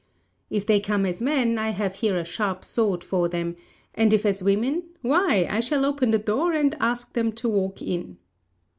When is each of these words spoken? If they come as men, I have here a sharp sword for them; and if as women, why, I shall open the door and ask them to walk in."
If 0.49 0.65
they 0.65 0.79
come 0.79 1.05
as 1.05 1.21
men, 1.21 1.59
I 1.59 1.69
have 1.69 1.97
here 1.97 2.17
a 2.17 2.25
sharp 2.25 2.65
sword 2.65 3.03
for 3.03 3.29
them; 3.29 3.55
and 3.93 4.11
if 4.13 4.25
as 4.25 4.41
women, 4.41 4.81
why, 5.03 5.47
I 5.47 5.59
shall 5.59 5.85
open 5.85 6.09
the 6.09 6.17
door 6.17 6.53
and 6.53 6.75
ask 6.79 7.13
them 7.13 7.31
to 7.33 7.47
walk 7.47 7.83
in." 7.83 8.17